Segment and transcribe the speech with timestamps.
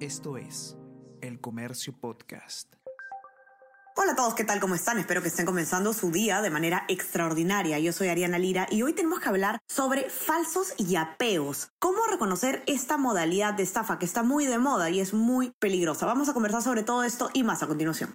[0.00, 0.76] Esto es
[1.22, 2.70] El Comercio Podcast.
[3.96, 4.60] Hola a todos, ¿qué tal?
[4.60, 4.98] ¿Cómo están?
[4.98, 7.78] Espero que estén comenzando su día de manera extraordinaria.
[7.78, 11.70] Yo soy Ariana Lira y hoy tenemos que hablar sobre falsos yapeos.
[11.78, 16.04] ¿Cómo reconocer esta modalidad de estafa que está muy de moda y es muy peligrosa?
[16.04, 18.12] Vamos a conversar sobre todo esto y más a continuación.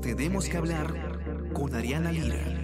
[0.00, 2.55] Tenemos que hablar con Ariana Lira.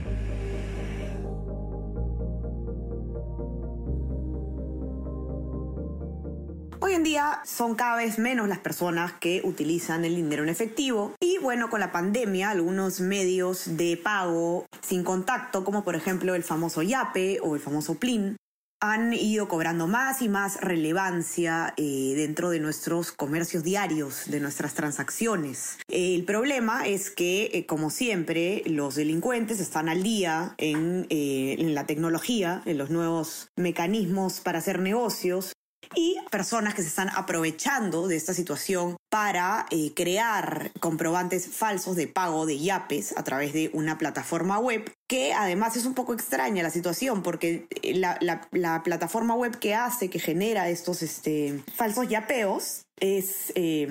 [6.80, 11.12] Hoy en día son cada vez menos las personas que utilizan el dinero en efectivo
[11.20, 16.42] y bueno, con la pandemia algunos medios de pago sin contacto, como por ejemplo el
[16.42, 18.36] famoso Yape o el famoso Plin,
[18.82, 24.74] han ido cobrando más y más relevancia eh, dentro de nuestros comercios diarios, de nuestras
[24.74, 25.78] transacciones.
[25.86, 31.86] el problema es que, eh, como siempre, los delincuentes están al día eh, en la
[31.86, 35.52] tecnología, en los nuevos mecanismos para hacer negocios
[35.94, 42.06] y personas que se están aprovechando de esta situación para eh, crear comprobantes falsos de
[42.06, 46.62] pago de yapes a través de una plataforma web que además es un poco extraña
[46.62, 48.18] la situación porque eh, la,
[48.52, 53.88] la, plataforma web que hace, que genera estos este, falsos yapeos, es eh,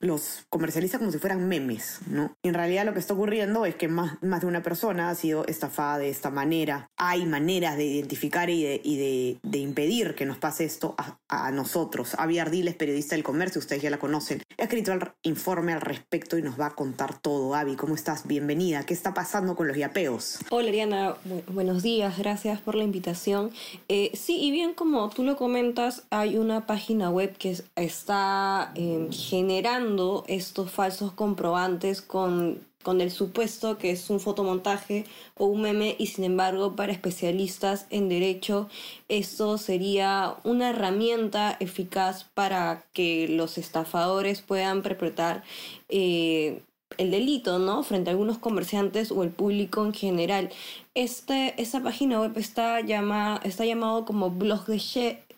[0.00, 2.34] los comercializa como si fueran memes, ¿no?
[2.42, 5.14] Y en realidad lo que está ocurriendo es que más, más de una persona ha
[5.14, 6.86] sido estafada de esta manera.
[6.96, 11.50] Hay maneras de identificar y de, y de, de impedir que nos pase esto a,
[11.50, 12.14] nosotros.
[12.16, 16.38] Avi Ardiles, periodista del comercio, ustedes ya la conocen, ha escrito el informe al respecto
[16.38, 17.54] y nos va a contar todo.
[17.54, 18.26] Avi, ¿cómo estás?
[18.26, 18.86] Bienvenida.
[18.86, 20.38] ¿Qué está pasando con los yapeos?
[20.48, 21.16] Hola, Ariana.
[21.48, 22.16] buenos días.
[22.16, 23.50] Gracias por la invitación.
[23.88, 29.10] Eh, sí, y bien como tú lo comentas, hay una página web que está Em,
[29.10, 35.04] generando estos falsos comprobantes con, con el supuesto que es un fotomontaje
[35.36, 38.68] o un meme y sin embargo para especialistas en derecho
[39.08, 45.42] esto sería una herramienta eficaz para que los estafadores puedan perpetrar
[45.88, 46.62] eh,
[46.98, 47.82] el delito, ¿no?
[47.82, 50.50] Frente a algunos comerciantes o el público en general.
[50.94, 54.78] Este, esta página web está, llama, está llamado como blog de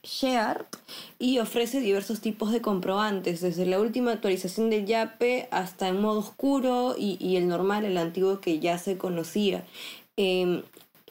[0.06, 0.66] Share
[1.18, 6.20] y ofrece diversos tipos de comprobantes, desde la última actualización del YAPE hasta en modo
[6.20, 9.64] oscuro y, el normal, el antiguo que ya se conocía.
[10.16, 10.62] Em,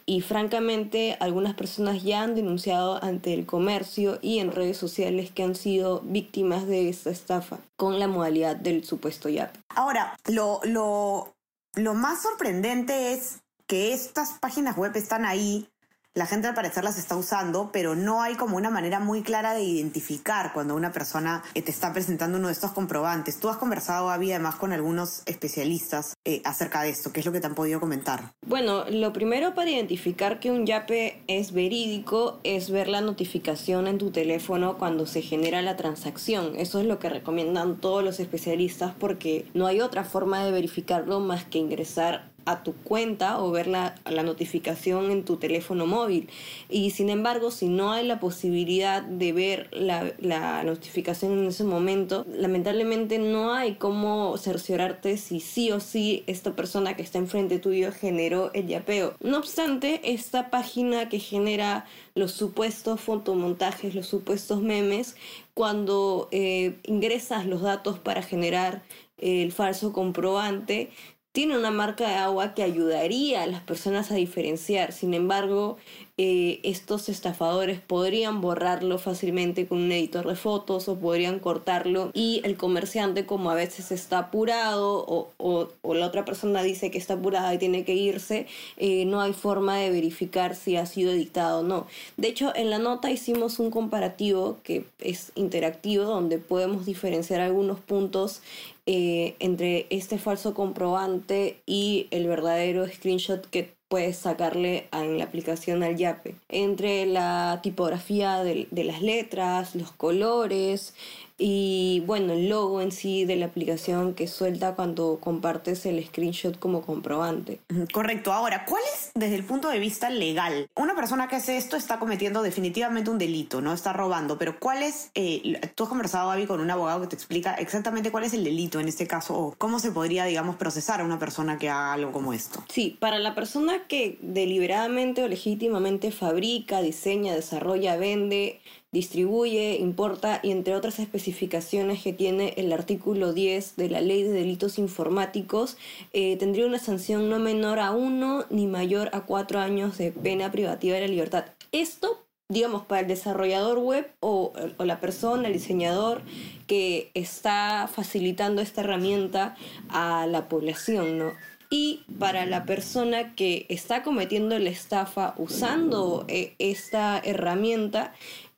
[0.05, 5.43] y francamente algunas personas ya han denunciado ante el comercio y en redes sociales que
[5.43, 9.55] han sido víctimas de esta estafa con la modalidad del supuesto YAP.
[9.69, 11.33] Ahora, lo, lo,
[11.73, 15.67] lo más sorprendente es que estas páginas web están ahí
[16.15, 19.53] la gente al parecer las está usando, pero no hay como una manera muy clara
[19.53, 23.37] de identificar cuando una persona eh, te está presentando uno de estos comprobantes.
[23.37, 27.11] Tú has conversado, Avi, además con algunos especialistas eh, acerca de esto.
[27.11, 28.31] ¿Qué es lo que te han podido comentar?
[28.47, 33.97] Bueno, lo primero para identificar que un YAPE es verídico es ver la notificación en
[33.97, 36.53] tu teléfono cuando se genera la transacción.
[36.55, 41.19] Eso es lo que recomiendan todos los especialistas porque no hay otra forma de verificarlo
[41.19, 46.29] más que ingresar a tu cuenta o ver la, la, notificación en tu teléfono móvil.
[46.69, 51.63] Y sin embargo, si no hay la posibilidad de ver la, la notificación en ese
[51.63, 57.59] momento, lamentablemente no hay cómo cerciorarte si sí o sí esta persona que está enfrente
[57.59, 59.15] tuyo generó el yapeo.
[59.19, 65.15] No obstante, esta página que genera los supuestos fotomontajes, los supuestos memes,
[65.53, 68.83] cuando eh, ingresas los datos para generar
[69.17, 70.91] el falso comprobante,
[71.35, 74.93] tiene una marca de agua que ayudaría a las personas a diferenciar.
[74.93, 75.75] Sin embargo,
[76.17, 82.39] eh, estos estafadores podrían borrarlo fácilmente con un editor de fotos o podrían cortarlo y
[82.45, 85.03] el comerciante como a veces está apurado
[85.37, 88.47] o, la otra persona dice que está apurada y tiene que irse,
[88.77, 91.85] eh, no hay forma de verificar si ha sido editado o no.
[92.15, 97.81] De hecho, en la nota hicimos un comparativo que es interactivo donde podemos diferenciar algunos
[97.81, 98.41] puntos
[98.85, 105.83] eh, entre este falso comprobante y el verdadero screenshot que puedes sacarle en la aplicación
[105.83, 106.35] al Yape.
[106.49, 110.93] Entre la tipografía de, de, las letras, los colores
[111.37, 116.57] y bueno, el logo en sí de la aplicación que suelta cuando compartes el screenshot
[116.57, 117.59] como comprobante.
[117.93, 118.31] Correcto.
[118.31, 120.69] Ahora, ¿cuál es desde el punto de vista legal?
[120.75, 123.73] Una persona que hace esto está cometiendo definitivamente un delito, ¿no?
[123.73, 127.15] Está robando, pero ¿cuál es, eh, tú has conversado, Gaby, con un abogado que te
[127.15, 131.01] explica exactamente cuál es el delito en este caso o cómo se podría, digamos, procesar
[131.01, 132.63] a una persona que haga algo como esto?
[132.69, 138.61] Sí, para la persona que deliberadamente o legítimamente fabrica, diseña, desarrolla, vende,
[138.95, 144.31] distribuye, importa y entre otras especificaciones que tiene el artículo 10 de la Ley de
[144.31, 145.77] Delitos Informáticos,
[146.13, 150.49] eh, tendría una sanción no menor a uno ni mayor a cuatro años de pena
[150.51, 151.45] privativa de la libertad.
[151.71, 156.21] Esto digamos, para el desarrollador web o, o, la persona, el diseñador
[156.67, 159.55] que está facilitando esta herramienta
[159.89, 161.33] a la población, ¿no?
[161.69, 168.13] Y para la persona que está cometiendo la estafa usando eh, esta herramienta,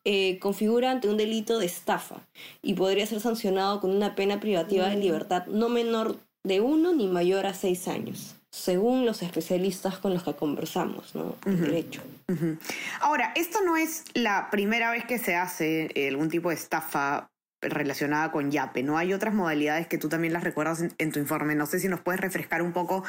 [0.09, 2.21] eh, configura ante un delito de estafa
[2.61, 6.15] y podría ser sancionado con una pena privativa de libertad no menor
[6.45, 11.35] de uno ni mayor a seis años según los especialistas con los que conversamos, ¿no?
[11.45, 12.01] El derecho.
[13.01, 17.29] Ahora, esto no es la primera vez que se hace algún tipo de estafa
[17.61, 18.97] relacionada con Yape, ¿no?
[18.97, 21.55] Hay otras modalidades que tú también las recuerdas en, tu informe.
[21.55, 23.03] No sé si nos puedes refrescar un poco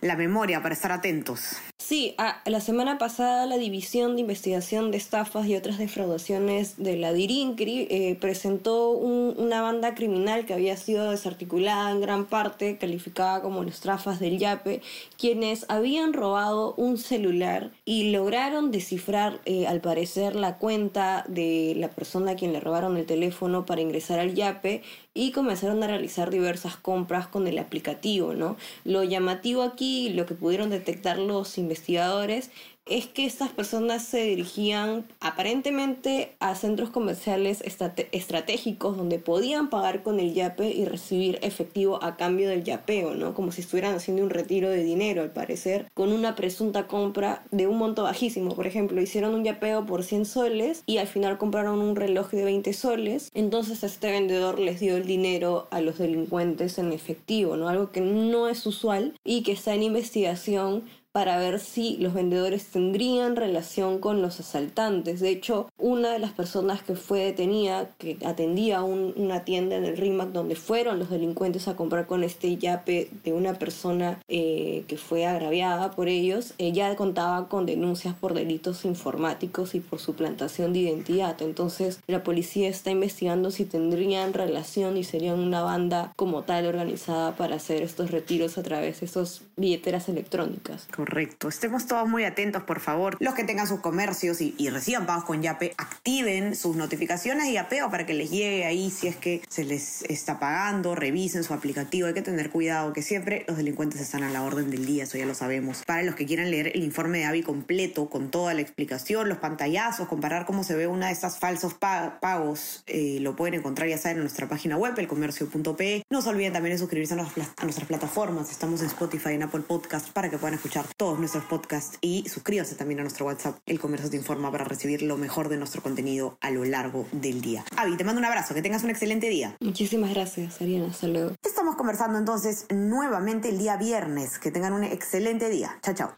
[0.00, 1.56] la memoria para estar atentos.
[1.78, 2.14] Sí,
[2.46, 7.88] la semana pasada la División de Investigación de Estafas y otras defraudaciones de la DIRINCRI
[7.90, 13.80] eh, presentó una banda criminal que había sido desarticulada en gran parte, calificada como los
[13.80, 14.82] trafas del Yape,
[15.18, 21.88] quienes habían robado un celular y lograron descifrar, eh, al parecer, la cuenta de la
[21.88, 24.82] persona a quien le robaron el teléfono para ingresar al YAPE
[25.14, 28.56] y comenzaron a realizar diversas compras con el aplicativo, ¿no?
[28.84, 32.50] Lo llamativo aquí, lo que pudieron detectar los investigadores,
[32.90, 40.18] es que estas personas se dirigían aparentemente a centros comerciales estratégicos donde podían pagar con
[40.18, 43.32] el yape y recibir efectivo a cambio del yapeo, ¿no?
[43.32, 47.68] Como si estuvieran haciendo un retiro de dinero, al parecer, con una presunta compra de
[47.68, 48.56] un monto bajísimo.
[48.56, 52.44] Por ejemplo, hicieron un yapeo por 100 soles y al final compraron un reloj de
[52.44, 53.30] 20 soles.
[53.34, 57.68] Entonces este vendedor les dio el dinero a los delincuentes en efectivo, ¿no?
[57.68, 60.82] Algo que no es usual y que está en investigación
[61.12, 65.20] para ver si los vendedores tendrían relación con los asaltantes.
[65.20, 69.96] De hecho, una de las personas que fue detenida, que atendía una tienda en el
[69.96, 74.96] RIMAC donde fueron los delincuentes a comprar con este yape de una persona eh, que
[74.96, 80.80] fue agraviada por ellos, ella contaba con denuncias por delitos informáticos y por suplantación de
[80.80, 81.40] identidad.
[81.42, 87.36] Entonces, la policía está investigando si tendrían relación y serían una banda como tal organizada
[87.36, 90.86] para hacer estos retiros a través de esas billeteras electrónicas.
[91.00, 91.48] Correcto.
[91.48, 93.16] Estemos todos muy atentos, por favor.
[93.20, 97.90] Los que tengan sus comercios y, reciban pagos con Yape, activen sus notificaciones de Yapeo
[97.90, 102.06] para que les llegue ahí si es que se les está pagando, revisen su aplicativo.
[102.06, 105.16] Hay que tener cuidado que siempre los delincuentes están a la orden del día, eso
[105.16, 105.84] ya lo sabemos.
[105.86, 109.38] Para los que quieran leer el informe de Avi completo, con toda la explicación, los
[109.38, 113.96] pantallazos, comparar cómo se ve una de estas falsos pagos, eh, lo pueden encontrar ya
[113.96, 116.04] saben en nuestra página web, elcomercio.pe.
[116.10, 118.50] No se olviden también de suscribirse a, a nuestras plataformas.
[118.50, 122.74] Estamos en Spotify, en Apple Podcast, para que puedan escuchar todos nuestros podcasts y suscríbase
[122.74, 126.36] también a nuestro WhatsApp, El Comercio Te Informa, para recibir lo mejor de nuestro contenido
[126.42, 127.64] a lo largo del día.
[127.78, 129.56] Avi, te mando un abrazo, que tengas un excelente día.
[129.60, 130.88] Muchísimas gracias, Ariana.
[130.88, 131.32] Hasta luego.
[131.42, 134.38] Estamos conversando entonces nuevamente el día viernes.
[134.38, 135.78] Que tengan un excelente día.
[135.80, 136.16] Chao, chao.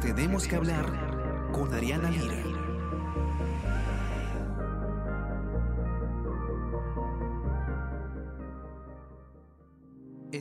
[0.00, 2.51] Tenemos que hablar con Ariana Lira.